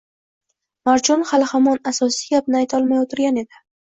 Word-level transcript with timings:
Marjon 0.89 1.25
hali-hamon 1.31 1.81
asosiy 1.91 2.31
gapni 2.31 2.59
aytolmay 2.61 3.05
o‘tirgan 3.05 3.41
edi 3.45 3.63